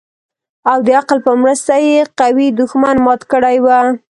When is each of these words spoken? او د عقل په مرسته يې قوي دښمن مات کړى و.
او 0.71 0.77
د 0.87 0.89
عقل 0.99 1.17
په 1.27 1.31
مرسته 1.43 1.73
يې 1.87 1.97
قوي 2.19 2.47
دښمن 2.59 2.95
مات 3.05 3.21
کړى 3.31 3.57
و. 3.65 3.67